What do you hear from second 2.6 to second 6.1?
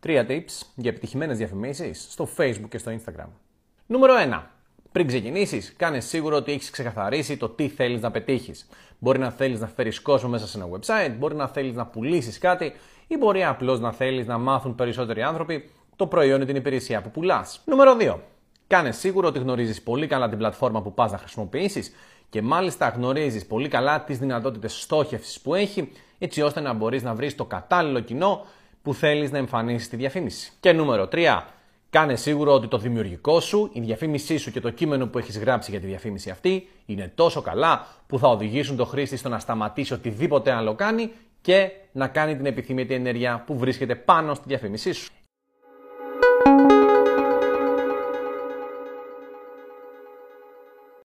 και στο Instagram. Νούμερο 1. Πριν ξεκινήσεις, κάνε